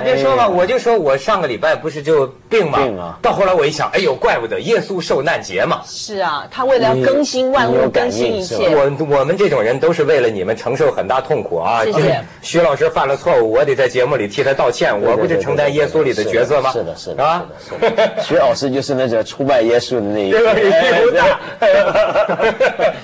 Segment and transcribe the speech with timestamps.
[0.00, 5.82] 别说嘛，我就说我上个礼拜不是就病嘛，病啊到后来我一想，哎呦，怪不得耶稣受难节嘛。
[5.86, 8.74] 是啊，他为了要更新万物，更新一切。
[8.74, 11.84] 我我们这种人都是为了你们承受很大痛苦啊！
[11.84, 16.70] 谢谢徐老师犯了错误，我得在节目里替他道歉，我不是承担耶稣里的角色吗？
[16.72, 18.10] 是的，是的，啊，是的。
[18.22, 20.50] 徐老师就是那个出卖耶稣的那一 这个。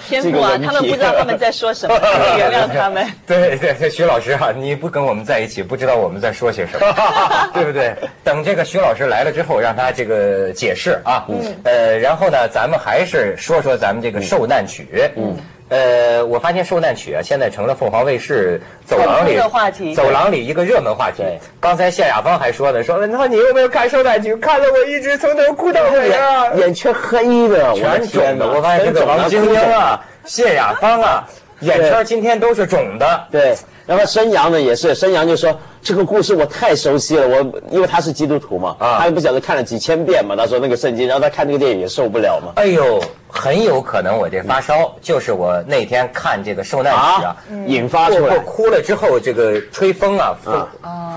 [0.08, 1.94] 天父啊，他们不知道他们在说什么，
[2.38, 3.06] 原谅他们。
[3.26, 6.85] 对对对，徐老师啊，你不跟我们在一起，不知道我们在说些什么，
[7.54, 7.94] 对不对？
[8.24, 11.24] 等这个徐老师来了之后，让他这个解释啊。
[11.28, 11.40] 嗯。
[11.64, 14.86] 呃，然后呢，咱们还是说说咱们这个受难曲。
[15.16, 15.36] 嗯。
[15.68, 21.40] 呃，我发现受难曲啊，现在成了凤凰卫视走廊里话题走廊里一个热门话题对。
[21.58, 24.36] 刚才谢亚芳还说呢，说那你有没有看受难曲？
[24.36, 26.54] 看了我一直从头哭到尾啊。
[26.54, 31.28] 眼圈黑的，全肿的，我发现这个王晶晶啊、谢亚芳啊，
[31.60, 33.26] 眼圈今天都是肿的。
[33.30, 42.52] 对，然后申阳呢也是，申阳就说这个故事我太熟悉了，我因为他是基督徒嘛，啊他也不晓得看了几千遍嘛，他说那个圣经，然后他看那个电影也受不了嘛。
[42.56, 50.68] 哎呦，很有可能我这发烧就是我那天看这个受难曲啊，引发出来我我，哭了之后，这个吹风啊，风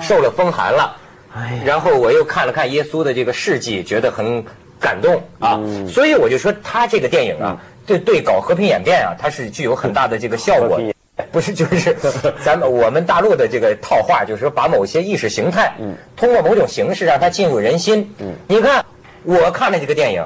[0.01, 0.95] 受了风寒了，
[1.35, 4.43] 哎然后我又看了看耶稣的这个事迹，觉得很
[4.79, 7.57] 感动啊，所以我就说他这个电影啊，
[7.89, 10.79] 对对搞和平演变啊，它是具有很大的这个效果。
[11.33, 11.95] 不是，就是
[12.41, 15.73] 咱们我们大陆的这个套话，就是说把某些意识形态，
[16.15, 18.09] 通过某种形式让它进入人心。
[18.47, 18.85] 你看，
[19.23, 20.23] 我看了这个电影，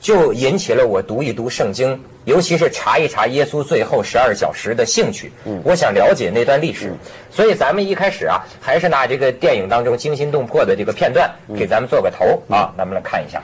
[0.00, 5.32] 就引起了我读一读圣经，尤其是查一查耶稣最后十二小时的兴趣。
[5.64, 6.92] 我想了解那段历史，
[7.30, 13.42] 所以咱们一开始啊，还是拿这个电影当中惊心动魄的这个片段给咱们做个头啊，咱们来看一下。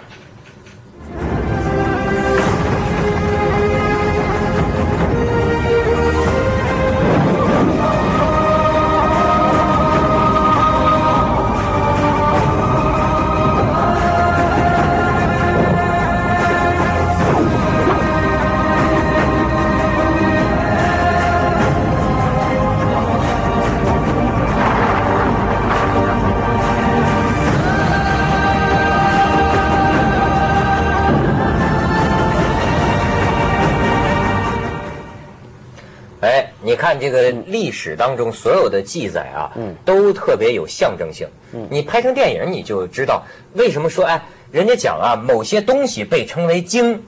[36.80, 39.52] 看这个历史当中所有的记载啊，
[39.84, 41.28] 都特别有象征性。
[41.68, 47.04] 你拍成电影，你就知道为什么说哎，人家讲啊，某些东西被称为经，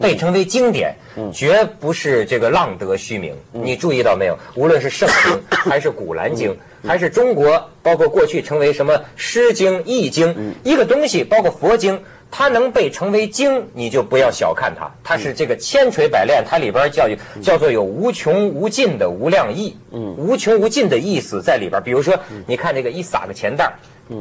[0.00, 0.94] 被称为经典，
[1.32, 3.34] 绝不是这个浪得虚名。
[3.52, 4.38] 你注意到没有？
[4.54, 12.00] 无论是圣经， 还是古兰经，还是中国，包括过去称为什么诗经、易经，一个东西，包括佛经。
[12.34, 17.06] 它能被称为经，你就不要小看它，它是这个千锤百炼，它里边叫
[17.42, 21.82] 叫做有无穷无尽的无量意，嗯，无穷无尽的意思在里边。
[21.82, 23.72] 比如说，你看这个一撒个钱袋儿，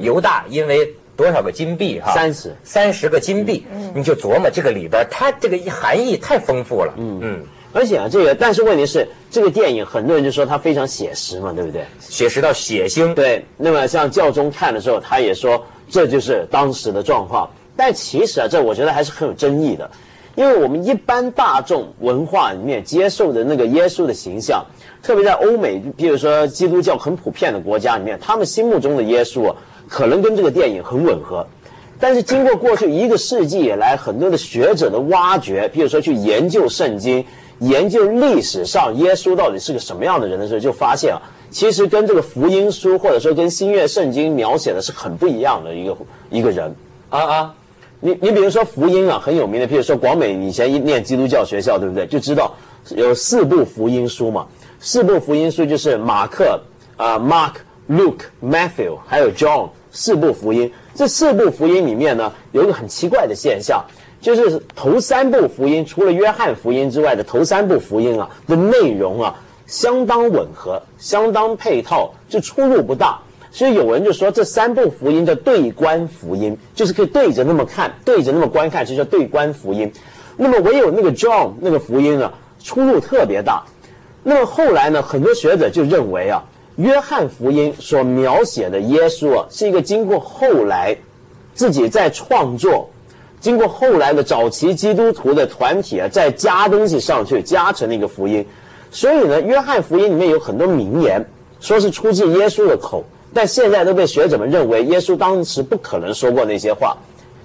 [0.02, 2.12] 犹大因为多少个金币哈？
[2.14, 2.56] 三十。
[2.64, 7.20] 三十个金币，你就琢磨这个里边，它这个含义太丰富了，嗯。
[7.22, 7.40] 嗯，
[7.74, 11.84] 而且啊，这个但是问题是，这个电影很多人就说它非常写实嘛，对不对？
[12.00, 17.50] 写实到血腥，对，那么像教宗看的时候，他也说这就是当时的状况。
[17.78, 19.90] 但其实啊，这我觉得还是很有争议的，
[20.36, 24.64] 因为我们一般大众文化里面接受的那个耶稣的形象，
[25.02, 29.56] 特别在欧美，比如说基督教很普遍的国家里面，他们心目中的耶稣啊，
[29.92, 31.46] 可能跟这个电影很吻合。
[32.00, 37.24] 但是经过过去一个世纪以来，很多的学者的挖掘，比如说去研究圣经、
[37.60, 45.98] 研究历史上耶稣到底是个什么样的人的时候，就发现啊，其实跟这个福音书或者说跟新约圣经描写的是很不一样的一个
[46.30, 46.74] 一个人。
[47.10, 47.54] 啊啊，
[48.00, 52.08] 你你比如说福音啊，很有名的，比如说广美以前一念基督教学校，对不对？
[52.08, 52.56] 就知道
[52.96, 54.48] 有四部福音书嘛。
[54.80, 56.60] 四部福音书就是马克
[56.98, 57.56] 啊、Mark、
[57.88, 60.72] Luke、Matthew 还有 John 四部福音。
[60.96, 63.84] 这四部福音里面呢，有一个很奇怪的现象，
[64.20, 69.36] 就是头三部福音，除了约翰福音之外的头三部福音啊的内容啊，
[69.68, 73.20] 相当吻合，相当配套，就出入不大。
[73.54, 79.92] 所以有人就说这三部福音叫对观福音，就是可以对着那么看，对着那么观看，就叫对观福音。
[80.38, 82.32] 那么唯有那个 John 那个福音呢，
[82.64, 83.64] 出入特别大。
[84.24, 86.42] 那么后来呢，很多学者就认为啊，
[86.78, 90.96] 约翰福音所描写的耶稣啊，是一个经过后来
[91.54, 92.90] 自己在创作，
[93.40, 98.46] 经过后来的早期基督徒的团体啊，再加东西上去，加成的一个福音。
[98.90, 101.26] 所以呢，约翰福音里面有很多名言，
[101.60, 103.04] 说是出自耶稣的口。
[103.34, 106.98] 但现在都被学者们认为，耶稣当时不可能说过那些话。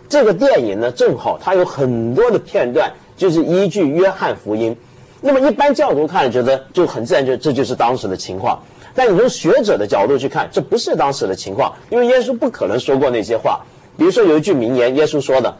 [0.08, 4.76] 这个电影呢，正好它有很多的片段，就是依据约翰福音。
[5.20, 8.60] 那么一般教徒看了觉得就很自然，就这就是当时的情况。
[8.96, 13.60] 但你从学者的角度去看，这不是当时的情况，因为耶稣不可能说过那些话。
[13.98, 15.54] 比如说有一句名言，耶稣说的：“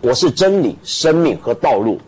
[0.00, 1.98] 我是真理、生命和道路。”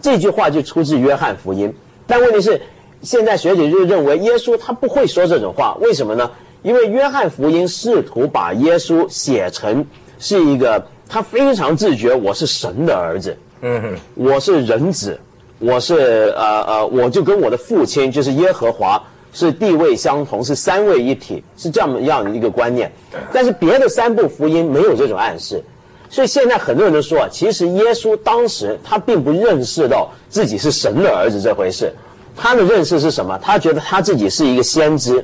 [0.00, 1.72] 这句话就出自约翰福音。
[2.06, 2.60] 但问题是，
[3.02, 6.30] 现在学者就认为耶稣他不会说这种话，为什么呢？
[6.62, 9.84] 因为约翰福音试图把耶稣写成
[10.18, 15.18] 是一个他非常自觉我是神的儿子，嗯哼，我是人子，
[15.58, 19.02] 我是呃呃，我就跟我的父亲就是耶和华
[19.34, 22.90] 是地位相同，是三位一体，是这么样的一个观念。
[23.30, 25.62] 但是别的三部福音没有这种暗示，
[26.08, 31.92] 所以现在很多人都说啊，其实耶稣当时他并不认识到自己是神的儿子这回事，
[32.34, 33.38] 他的认识是什么？
[33.42, 35.22] 他觉得他自己是一个先知。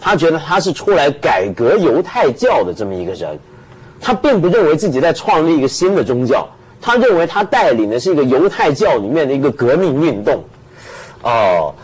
[0.00, 3.36] 他觉得他是出来改革犹太教的这么一个人，
[4.00, 6.48] 他并不认为自己在创立一个新的宗教，
[6.80, 10.40] 他认为他带领的是一个犹太教里面的一个革命运动。
[11.22, 11.74] 哦，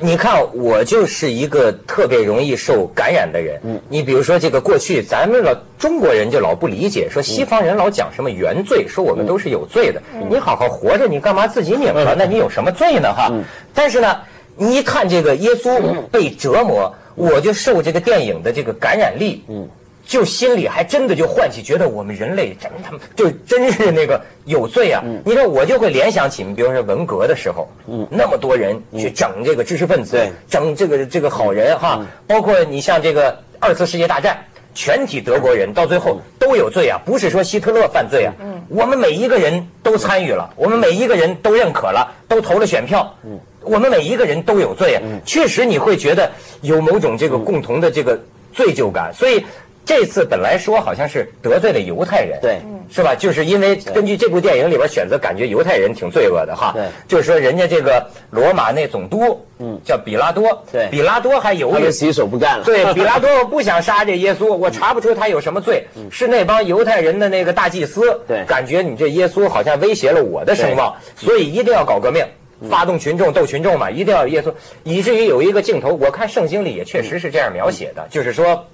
[0.00, 3.60] 你看，我就是一个特别容易受感染的人。
[3.64, 10.02] 嗯，你比如说这个过去咱们老中国人就老不理解，说西方人老讲什么原罪，说我们都是有罪的。
[10.30, 12.14] 你好好活着，你干嘛自己拧了？
[12.16, 13.12] 那你有什么罪呢？
[13.12, 13.32] 哈。
[13.74, 14.16] 但是呢，
[14.56, 16.94] 你一看这个耶稣被折磨。
[17.18, 19.66] 我就受这个电影的这个感染力，嗯，
[20.06, 25.02] 就心里还真的就唤起，觉得我们人类真他妈就真是那个有罪啊！
[25.24, 34.38] 你看我就会联想起，你比如说文革的时候，嗯，那么多人去整这个知识分子，整这个这个好人哈，包括你像这个二次世界大战，
[34.74, 43.38] 全体德国人到最后都有罪啊，不是说希特勒犯罪啊，嗯，我们每一个人都参与了，我们每一个人都认可了，都投了选票，嗯。
[43.68, 46.30] 我们每一个人都有罪啊，确实你会觉得
[46.60, 48.16] 有某种这个共同的这个
[48.52, 49.44] 罪疚感，所以
[49.86, 52.58] 这次本来说好像是得罪了犹太人，对，
[52.90, 53.14] 是吧？
[53.14, 72.26] 就是因为根据这部电影里边选择，感觉犹太人挺罪恶的哈，对，就是说人家这个罗马那总督，嗯，叫比拉多，对，比拉多还犹豫，洗手不干了，对， 比拉多我不想杀这耶稣，我查不出他有什么罪，是那帮犹太人的那个大祭司，对，感觉你这耶稣好像威胁了我的声望，所以一定要搞革命。
[72.70, 74.50] 发动群众斗群众嘛，一定要耶稣，
[74.82, 78.66] 以至于有一个镜头，我看圣经里也确实是这样描写的，就是说，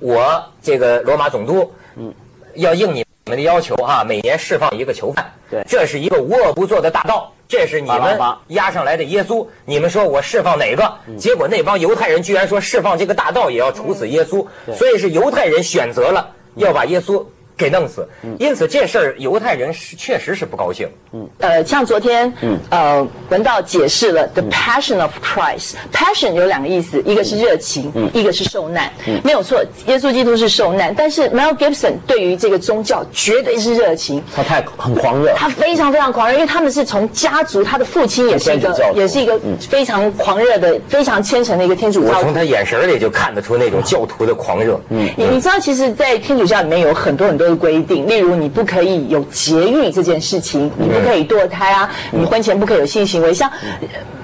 [0.00, 2.12] 我这个罗马总督，嗯，
[2.54, 8.18] 要应你们的要求啊，每年释放一个囚犯，对，这是一个无恶不作的大盗，这是你们
[8.48, 10.92] 押上来的耶稣，你们说我释放哪个？
[11.18, 14.46] 结果那帮犹太人居然说释放这个大盗也要处死耶稣，
[14.76, 17.24] 所以是犹太人选择了要把耶稣。
[17.56, 18.06] 给弄死，
[18.38, 20.88] 因此这事儿犹太人是确实是不高兴。
[21.12, 25.74] 嗯，呃，像昨天，嗯，呃，文道解释了 the passion of Christ。
[25.92, 28.90] passion 有两个意思，一个是热情，嗯，一个是受难。
[29.06, 34.20] 嗯，没有错，耶稣基督是受难，但是 Mel Gibson 对于这个宗教绝对是热情。
[34.34, 39.38] 他太很狂热，他非常非常狂热，因为他们是从家族，他的父亲也是一个，也是一个
[39.70, 42.18] 非常狂热的、非常虔诚的一个天主教。
[42.18, 44.80] 我从他眼神里就看得出那种教徒的狂热。
[44.88, 47.43] 嗯，你你知道，其实，在天主教里面有很多很多。
[47.46, 53.32] 都规定，例如你不可以有节育这件事情，你不可以堕胎啊，你婚前不可以有性行为。
[53.32, 53.50] 像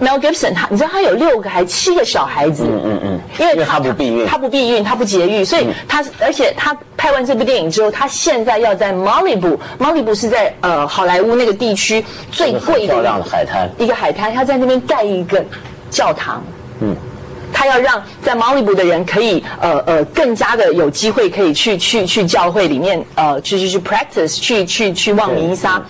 [0.00, 15.44] Mel Gibson，他你知道他有六个还七个小孩子，嗯嗯嗯，因为他不避孕，他不避孕，他不节育，所以他而且他拍完这部电影之后，他现在要在 Malibu，Malibu 是在呃好莱坞那个地区最贵的漂亮的海滩，一个海滩，他在那边盖一个
[15.90, 16.42] 教堂，
[16.80, 16.96] 嗯。
[17.60, 25.82] 他要让在毛里布的人可以呃呃更加的有机会可以去去去教会里面呃去去去 practice 去去去望弥撒，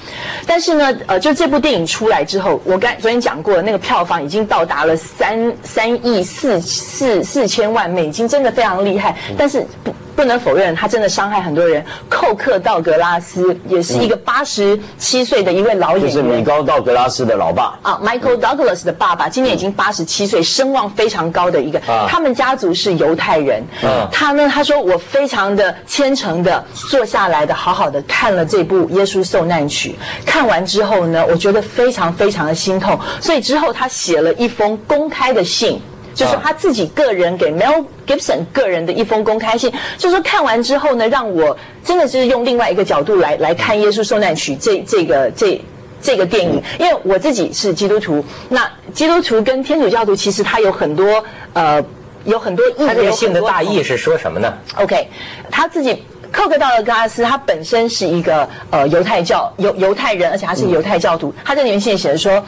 [0.45, 9.95] 但是呢呃就这部电影出来之后，我刚昨天讲过那个票房已经到达了三三亿四四四千万美金，真的非常厉害，但是不。
[10.21, 11.83] 不能否认，他真的伤害很多人。
[12.11, 21.81] 寇克道格拉斯也是一个八十七岁的一位老演员，就是米高道格拉斯的老爸啊，Michael Douglas 的爸爸，今年已经八十七岁，声望非常高的一个。
[22.07, 23.65] 他们家族是犹太人。
[24.13, 29.97] 他呢，他说我非常的虔诚的坐下来的，好好的看了这部《耶稣受难曲》。
[30.27, 35.81] 看完之后呢，我觉得非常非常的心痛，所以之后他写了一封公开的信。
[36.21, 45.59] 就是他自己个人给 Mel Gibson 个人的一封公开信，就说看完之后呢，让我真的是用另外一个角度来来看《耶稣受难曲》这这个这
[46.03, 51.25] 这个电影，因为我自己是基督徒，那基督徒跟天主教徒其实他有很多
[51.55, 51.83] 呃
[52.25, 52.87] 有很多意。
[52.87, 55.09] 他这个信的大意是说什么呢？OK，
[55.51, 61.33] 他自己寇克道尔格拉斯他本身是一个呃犹太教犹犹太人，而且他是犹太教徒。
[61.47, 62.45] 他在里面信写的说，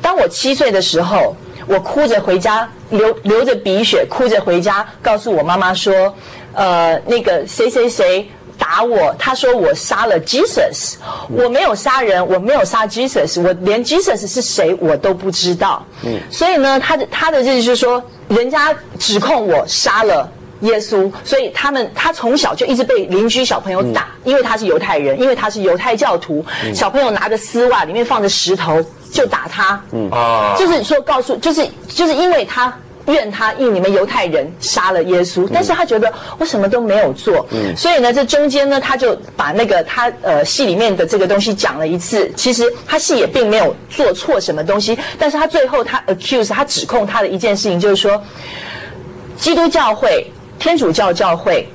[0.00, 1.36] 当我七岁的时候。
[1.70, 6.12] 我哭着回家，流流着鼻血，哭着回家，告诉我妈妈说
[6.52, 10.94] ：“呃，那个谁谁谁打我，他说我杀了 Jesus，
[11.28, 20.28] 我没有杀人，我没有杀 Jesus，我连 Jesus 是谁我都不知道。”嗯，所以呢，他的他的意思就是说，人家指控我杀了。
[20.62, 28.78] 耶稣，所以他们他从小就一直被邻居小朋友打，因为他是犹太人，因为他是犹太教徒，小朋友拿着丝袜里面放着石头
[29.10, 32.72] 就打他，啊，就是说告诉，就是就是因为他
[33.06, 48.22] 怨他因你们犹太人杀了耶稣，但是他觉得我什么都没有做，所以呢，这中间呢，他就把那个他呃戏里面的这个东西讲了一次，其实他戏也并没有做错什么东西，但是他最后他 accuse 他指控他的一件事情就是说，
[49.36, 50.30] 基督教会。
[50.60, 51.66] 天主教教会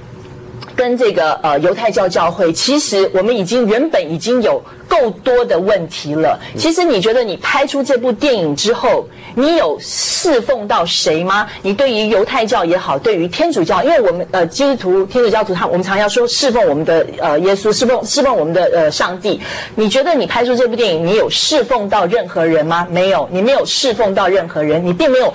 [0.75, 6.39] 跟这个呃犹太教教会，其实我们已经原本已经有够多的问题了。
[6.57, 11.47] 其实你觉得你拍出这部电影之后，你有侍奉到谁吗？
[11.61, 19.39] 你对于犹太教也好，对于天主教，因为我们呃基督徒、天主教徒，他我们常要说侍奉我们的呃耶稣，侍奉侍奉我们的呃上帝。
[19.75, 22.85] 你觉得你拍出这部电影，你有侍奉到任何人吗？
[22.91, 25.33] 没有，你没有侍奉到任何人，你并没有。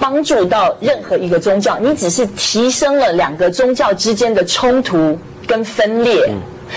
[0.00, 5.16] 帮助到任何一个宗教，你只是提升了两个宗教之间的冲突
[5.46, 6.28] 跟分裂。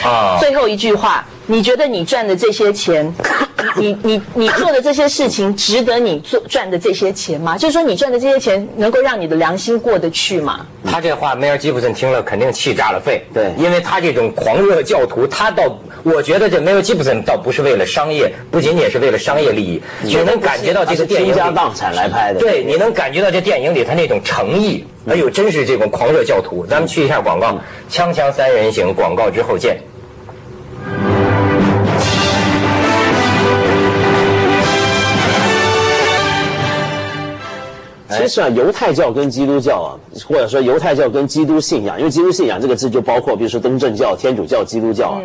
[0.03, 3.11] 啊，最后一句话，你觉得你赚的这些钱，
[3.77, 7.57] 你你你做的这些事情，值得你做赚的这些钱吗？
[7.57, 10.65] 就是说，你赚的这些钱能够让你的良心过得去吗？
[10.85, 13.21] 他这话，梅尔吉普森听了肯定气炸了肺。
[13.33, 15.63] 对，因为他这种狂热教徒，他倒。
[16.03, 22.39] 我觉得这梅尔吉普森倒不是为了商业，不仅仅是为了商业利益，你能感觉到这个电影倾家荡产来拍的。
[22.39, 26.65] 对，你能感觉到这电影里他那种诚意，哎呦，真是这种狂热教徒。
[26.65, 27.57] 咱们去一下广告，
[27.89, 29.77] 锵锵三人行广告之后见。
[38.17, 39.89] 其实啊，犹太教跟基督教啊，
[40.27, 45.21] 或者说犹太教跟基督信仰，因为基督信仰这个字就包括，比如说东正教、天主教、基督教啊，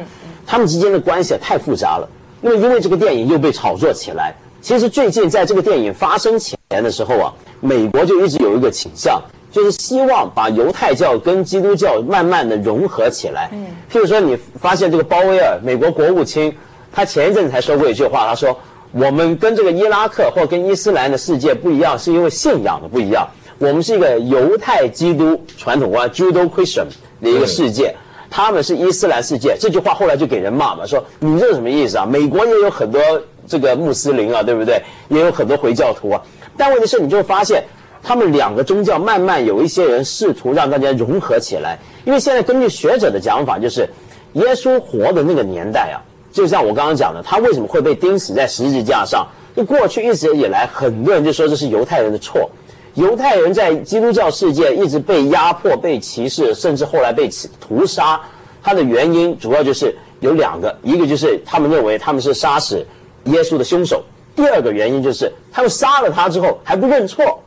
[0.46, 2.08] 他们之间的关系太复杂了。
[2.40, 4.34] 那么因为这个电影又被炒作起来。
[4.60, 9.20] 其实最近在这个电影发生前的时候啊，美国就一直有一个倾向，
[9.52, 13.50] 就是希望把犹太教跟基督教慢慢的融合起来。
[13.52, 16.54] 嗯，譬如说你发现这个鲍威尔，美国国务卿，
[16.92, 18.58] 他前一阵子才说过一句话，他说。
[18.92, 23.28] 我们跟这个伊拉克或跟伊斯兰的世界不一样，是因为信仰的不一样。
[23.58, 26.86] 我们是一个犹太基督传统观 （Judeo-Christian）
[27.20, 27.94] 的一个世界，
[28.30, 29.56] 他们是伊斯兰世界。
[29.58, 32.06] 这句话后来就给人骂嘛，说你这是什么意思啊？
[32.06, 33.00] 美国也有很多
[33.46, 34.80] 这个穆斯林啊，对不对？
[35.08, 36.22] 也有很多回教徒啊。
[36.56, 37.62] 但问题是，你就会发现，
[38.02, 41.78] 他们两个宗教慢慢有一些人试图让大家融合起来。
[42.04, 43.88] 因为现在根据学者的讲法，就是
[44.34, 46.00] 耶稣活的那个年代啊。
[46.30, 49.26] 就像我刚刚讲的，他为什么会被钉死在十字架上？
[49.56, 52.48] 就过去一直以来，很多人就说这是犹太人的错。
[52.94, 57.28] 犹太人在基督教世界一直被压迫、被歧视，甚至后来被
[57.60, 58.20] 屠杀。
[58.62, 62.84] 他的原因主要就是有两个，一个就是他们认为他们是杀死
[63.24, 63.98] 耶稣的凶手；
[64.36, 67.40] 第二个原因就是他们杀了他之后还不认错。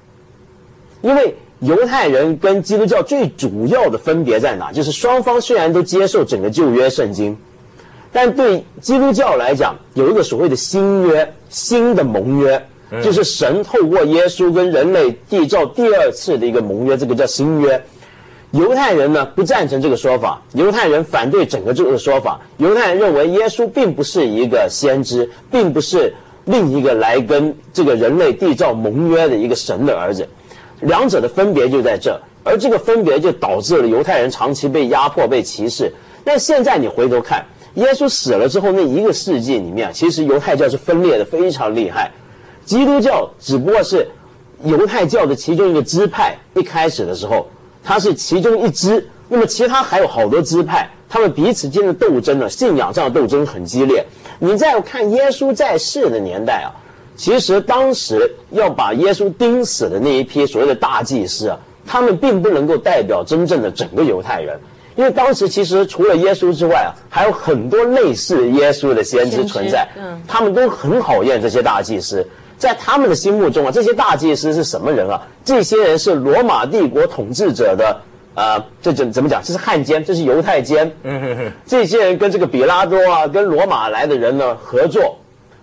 [1.01, 4.71] 因为犹太人跟基督教最主要的分别在哪？
[4.71, 7.37] 就是双方虽然都接受整个旧约圣经。
[8.13, 12.61] 但对基督教来讲，有一个所谓的新约、新的盟约，
[13.01, 17.81] 就是神透过耶稣跟人类缔造第二次的一个盟约，这个叫新约。
[18.51, 22.37] 犹太人呢不赞成这个说法，犹太人反对整个这个说法。
[22.57, 26.13] 犹太人认为耶稣并不是一个先知，并不是
[26.43, 30.27] 另一个来跟这个人类缔造盟约的一个神的儿子，
[30.81, 35.89] 两者的分别就在这，而这个分别就导致了犹太人长期被压迫、被歧视。
[36.25, 37.45] 但现在你回头看。
[37.75, 42.11] 耶稣死了之后，那一个世纪里面，其实犹太教是分裂的非常厉害，
[42.65, 44.07] 基督教只不过是
[44.63, 46.37] 犹太教的其中一个支派。
[46.53, 47.47] 一开始的时候，
[47.83, 54.05] 它是其中一支，那么其他还有好多支派，他们彼此间的斗争呢，信仰上的斗争很激烈。
[54.39, 56.75] 你再看耶稣在世的年代啊，
[57.15, 64.59] 其实当时要把耶稣钉死的那一批所谓的大祭司啊，他们并不能够代表真正的整个犹太人。
[64.95, 75.21] 因为当时其实除了耶稣之外啊，还有很多类似耶稣的先知存在，嗯，他们都很讨厌这些大祭司，在他们的心目中啊，这些大祭司是什么人啊？
[75.45, 78.01] 这些人是罗马帝国统治者的，
[78.35, 79.41] 呃，这怎怎么讲？
[79.43, 85.17] 这是汉奸，这是犹太奸，嗯哼哼，这些人跟这个比拉多啊，跟罗马来的人呢合作，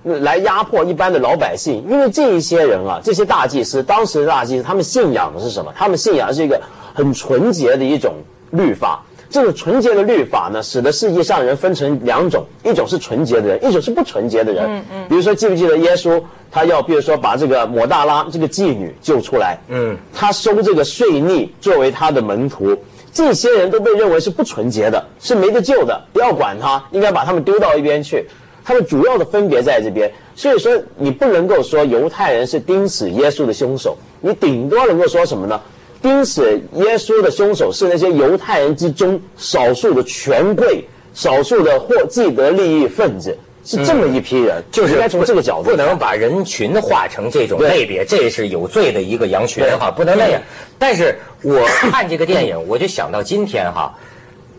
[0.04, 1.84] 来压迫一般的老百姓。
[1.88, 5.72] 因为这一些人啊，这些大祭司，当时的大祭司，他们信仰的是什么？
[5.76, 6.60] 他们信仰是一个
[6.94, 8.14] 很纯洁的一种
[8.50, 9.04] 律法。
[9.30, 14.64] 这种纯洁的律法呢，使得世界上人分成两种，一种是纯洁的人，一种是不纯洁的人。
[14.66, 15.06] 嗯嗯。
[15.08, 22.74] 比如说，记不记得耶稣他要，比如说把这个抹大拉这个妓女救出来，嗯，他收这个税吏作为他的门徒，
[23.12, 28.24] 这些人都被认为是不纯洁的，是没得救的，不要管他，应该把他们丢到一边去。
[28.64, 30.10] 他们主要的分别在这边。
[30.34, 35.60] 所以说，你不能够说犹太人是钉死耶稣的凶手，你顶多能够说什么呢？
[36.00, 44.62] 钉死耶稣的凶手是那些犹太人之中少数的权贵、少数的或既得利益分子，是这么一批人。
[44.70, 50.40] 就是应该从这个角度，不能把人群化成这种类别，这是有罪的一个羊群哈，不能那样。
[50.78, 53.92] 但是我看这个电影，我就想到今天哈，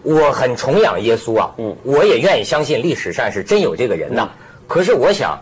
[0.03, 4.29] 我很崇仰耶稣啊，嗯，我也愿意相信历史上是真有这个人呐。
[4.67, 5.39] 可是我想，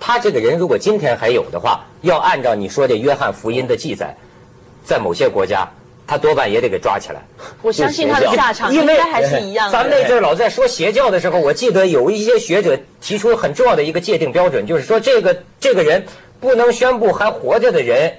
[0.00, 4.14] 他这个人如果今天还有的话，要按照你说的约翰福音的记载，
[4.86, 5.68] 在某些国家，
[6.06, 7.20] 他多半也得给抓起来。
[7.60, 9.72] 我相信他的下场应该还是一样的。
[9.72, 16.06] 咱们那阵儿老在说邪教的时候，我记得有一些学者提出很重要的一个界定标准，就是说这个这个人
[16.38, 18.14] 不能宣布还活着的人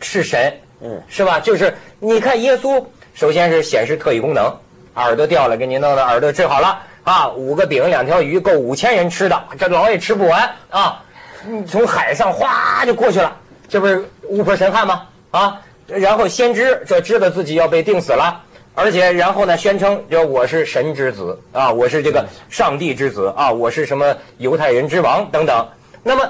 [0.00, 1.40] 是神，嗯，是吧？
[1.40, 2.84] 就是你看耶稣，
[3.14, 4.54] 首先是显示特异功能，
[4.96, 11.02] 耳朵掉了给你弄的耳朵治好了啊，五个饼两条鱼够五千人吃的，这老也吃不完啊，
[11.48, 13.34] 你从海上哗就过去了，
[13.66, 15.06] 这不是巫婆神汉吗？
[15.30, 15.60] 啊，
[15.96, 18.42] 然后先知这知道自己要被定死了。
[18.72, 25.68] 而且，然后呢，宣称就我是神之子啊，我是这个上帝之子啊，我是什么犹太人之王等等。
[26.02, 26.22] 那么，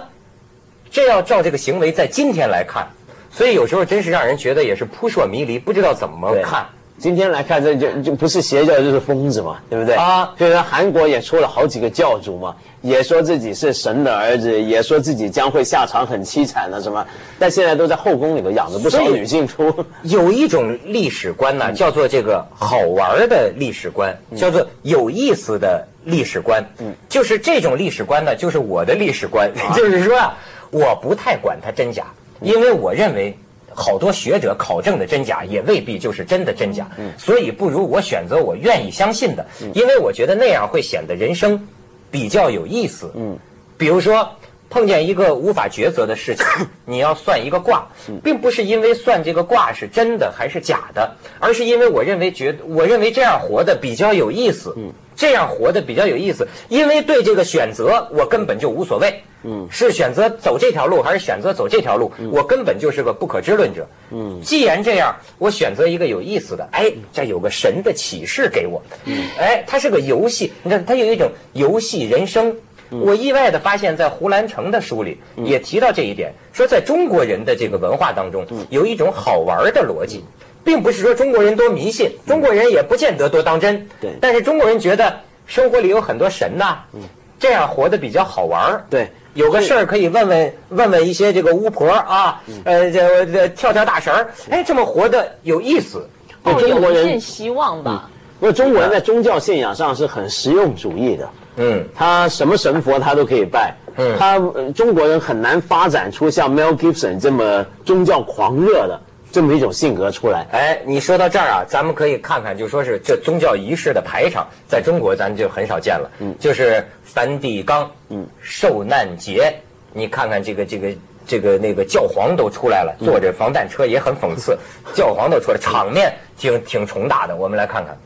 [0.90, 2.88] 这要照这个行为在今天来看，
[3.30, 6.66] 所以有时候真是让人觉得也是扑朔迷离，不知道怎么看。
[6.98, 9.94] 今天来看，这就就不是邪教就是疯子嘛，对不对？
[9.94, 17.06] 啊，所以说韩国也出了好几个教主嘛，也说自己是神的儿子，也说自己将会下场很凄惨的什么，
[17.38, 19.72] 但现在都在后宫里头养着不少女性出。
[20.04, 26.64] 有一种历史观呢，叫做这个好玩的历史观，叫做有意思的历史观。
[26.78, 30.38] 嗯，就是这种历史观呢，就是我的历史观， 就是说啊，
[30.70, 32.04] 我不太管它真假，
[32.40, 33.36] 因为我认为。
[33.72, 41.68] 好多学者考证的真假也未必就是真的真假，所以不如我选择我愿意相信的，因为我觉得那样会显得人生
[42.10, 43.10] 比较有意思。
[43.14, 43.38] 嗯，
[43.76, 44.28] 比如说
[44.68, 46.44] 碰见一个无法抉择的事情，
[46.86, 47.86] 你要算一个卦，
[48.22, 54.74] 并不是因为算这个卦是真的还是假的，而是因为我认为觉我认为这样活的比较有意思。
[54.76, 54.92] 嗯。
[55.16, 72.56] 这样活的比较有意思，因为对这个选择我根本就无所谓，嗯，是选择走这条路还是选择走这条路，我根本就是个不可知论者，嗯，既然这样，我选择一个有意思的，哎，这有个神的启示给我，嗯，哎，它是个游戏，你看它有一种游戏人生，
[72.90, 80.24] 我意外的发现，在胡兰成的书里也提到这一点，说在中国人的这个文化当中，有一种好玩的逻辑。
[80.62, 83.88] 并不是说中国人多迷信，中国人也不见得多当真。
[83.98, 87.00] 对，但是中国人觉得生活里有很多神呐，嗯，
[87.38, 88.84] 这样活得比较好玩儿。
[88.90, 96.08] 对，有个事儿可以问问问问一些这个巫婆啊，呃，这这跳跳大神儿，哎，这么活的有意思。
[96.42, 98.10] 中国人希望吧。
[98.38, 101.28] 不过中国人在宗教信仰上是很实用主义的。
[101.56, 103.74] 嗯，他什么神佛他都可以拜。
[103.96, 104.38] 嗯，他
[104.74, 108.98] 中国人很难发展出像 Mel Gibson 这么宗教狂热的。
[109.32, 116.10] 这么一种性格出来，哎，你说到这儿啊，咱们可以看看，就说是这宗教仪式的排场，在中国咱就很少见了。
[116.18, 119.54] 嗯，就是梵蒂冈，嗯，受难节，
[119.92, 120.88] 你看看这个这个
[121.26, 124.58] 这个那个教皇都出来了，坐着防弹车也很讽刺，
[124.94, 127.36] 教皇都出来，场面挺挺宏大的。
[127.36, 127.96] 我们来看看。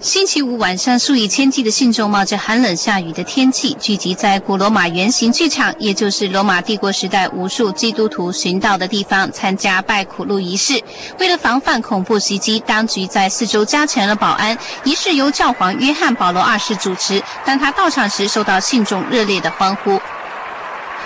[0.00, 10.82] 星期五晚上，数以千计的信众冒着寒冷下雨的天气，聚集在古罗马圆形剧场，也就是罗马帝国时代无数基督徒寻到的地方，参加拜苦路仪式。
[11.18, 14.56] 为了防范恐怖袭击，当局在四周加强了保安。
[14.84, 20.00] 仪式由教皇约翰保罗二世主持，当他到场时，受到信众热烈的欢呼。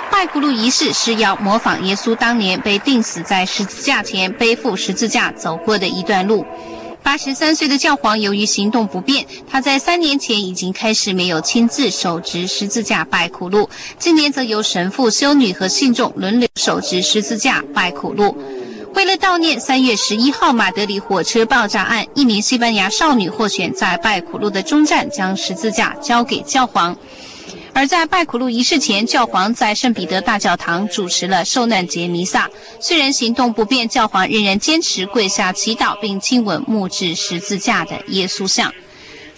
[0.08, 6.46] 拜苦路仪式是要模仿耶稣当年被钉死在十字架前，背负十字架走过的一段路。
[7.04, 13.68] 八十三岁的教皇由于行动不便，他在三年前已经开始没有亲自手执十字架拜苦路。
[13.98, 18.34] 今年则由神父、修女和信众轮流手执十字架拜苦路。
[18.94, 26.96] 为了悼念三月十一号马德里火车爆炸案，一名西班牙少女获选在拜苦路的终站将十字架交给教皇。
[27.74, 32.48] 而在拜苦路仪式前，教皇在圣彼得大教堂主持了受难节弥撒。
[32.80, 38.72] 虽然行动不便，教皇仍然坚持跪下祈祷，并亲吻木质十字架的耶稣像。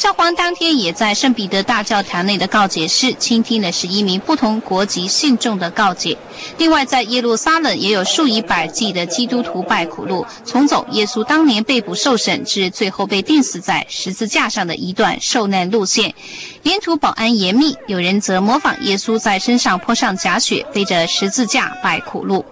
[0.06, 6.16] 教皇当天也在圣彼得大教堂内的告解室倾听了十一名不同国籍信众的告解。
[6.58, 16.14] 另外，在耶路撒冷也有数以百计的基督徒拜苦路，重走耶稣当年被捕受审至最后被钉死在十字架上的一段受难路线。
[16.62, 22.44] 沿途保安严密，有人则模仿耶稣在身上泼上假血，背着十字架拜苦路。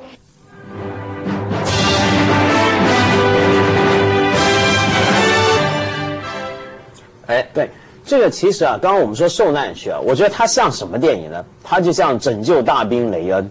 [7.26, 7.70] 哎，对，
[8.04, 11.44] 这个其实啊，刚刚我们说受难曲啊，我觉得它像什么电影呢？
[11.62, 13.44] 它就像《拯救大兵雷恩》。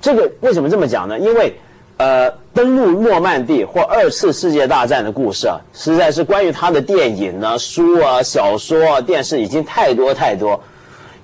[0.00, 1.18] 这个为什么这么讲呢？
[1.18, 1.54] 因为，
[1.98, 10.58] 呃，登陆诺曼底或二次世界大战的故事啊，实在是关于他的电影呢、书啊、小说啊、电视已经太多太多。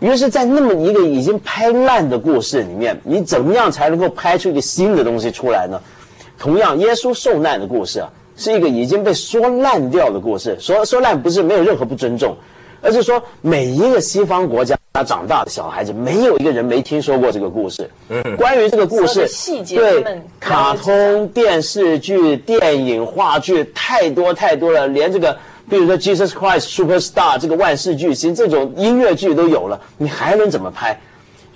[0.00, 5.80] 于是，在那么一个已经拍烂的故事里面，你怎么样才能够拍出一个新的东西出来呢？
[6.38, 10.56] 同样，耶稣受难的故事啊，是一个已经被说烂掉的故事。
[10.60, 12.36] 说说烂不是没有任何不尊重，
[12.82, 17.90] 而是说每一个西方国家长大的小孩子，没有一个人没听说过这个故事。
[18.08, 19.28] 嗯，关于这个故事
[19.68, 20.04] 对
[20.38, 25.36] 卡通、电视剧、电影、话剧太多太多了，连这个。
[25.68, 30.96] 比如说《Jesus Christ Superstar》这个万世巨星，这种音乐剧都有了，你还能怎么拍？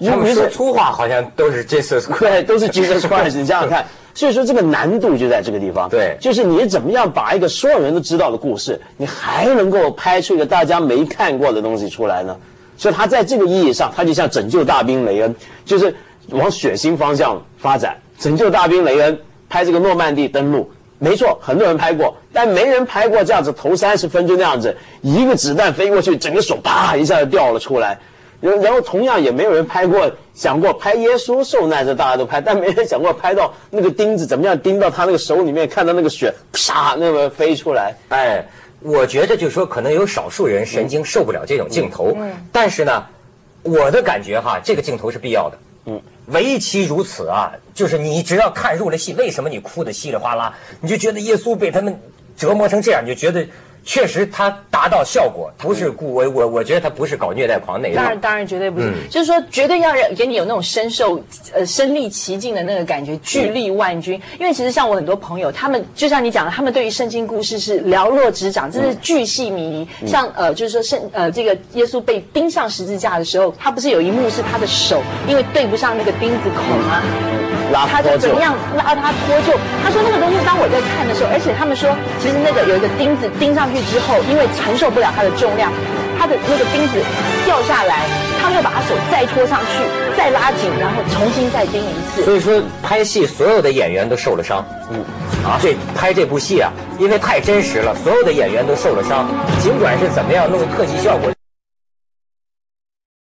[0.00, 3.86] 他们说粗话好像都是 Jesus，对，都是 Jesus Christ，你想想看。
[4.20, 5.88] 所以说这个难度就在这个地方。
[5.88, 12.37] 对就是你怎么样把一个所有人都知道的故事，你还能够拍出一个大家没看过的东西出来呢？
[12.76, 15.94] 所以他在这个意义上，他就像拯救大兵雷恩，就是
[16.28, 17.96] 往血腥方向发展。
[18.18, 27.98] 拯救大兵雷恩拍这个诺曼底登陆，没错，很多人拍过，但没人拍过这样子头三十分钟那样子，一个子弹飞过去，整个手啪一下就掉了出来。
[28.40, 37.94] 然然后同样也没有人拍过，想过拍耶稣受难这大家都拍，但没人想过拍到那个钉子怎么样钉到他那个手里面，看到那个血啪那么飞出来。
[38.09, 38.42] 哎，
[38.81, 42.16] 我觉得就是说，可能有少数人神经受不了这种镜头，
[42.50, 43.05] 但是呢，
[43.62, 45.59] 我的感觉哈，这个镜头是必要的。
[45.85, 51.98] 嗯，唯其如此啊，就是你只要看入了戏，为什么你哭得稀里哗啦，你就觉得耶稣被他们
[52.37, 53.46] 折磨成这样，你就觉得
[53.84, 57.96] 确实他达到效果，不是故我我我觉得他不是搞虐待狂那一种。
[57.96, 64.20] 当然，当然绝对不是，就是说绝对要让给你有那种深受呃身历其境的那个感觉，巨力万钧。
[64.38, 69.88] 因为其实像我很多朋友，他们就像你讲的，他们对于圣经故事是了若指掌，真是巨细靡遗。
[70.06, 77.02] 像呃，就是说圣呃这个耶稣被钉上十字架的时候，他不是有一幕是他的手因为对不上那个钉子孔吗？
[77.72, 79.56] 拉他就怎么样拉他脱臼？
[79.82, 85.72] 他说那个东西，当我在看的时候，而且他们说，其实那个有一个钉子钉上去之后，因为承受不了它的重量，
[86.18, 86.98] 它的那个钉子
[87.44, 88.04] 掉下来，
[88.40, 89.84] 他们又把他手再拖上去，
[90.16, 92.24] 再拉紧，然后重新再钉一次。
[92.24, 94.64] 所以说，拍戏所有的演员都受了伤。
[94.90, 95.04] 嗯，
[95.44, 99.28] 啊，这拍这部戏啊，因为太真实了，所有的演员都受了伤。
[99.60, 101.30] 尽管是怎么样弄特技效果。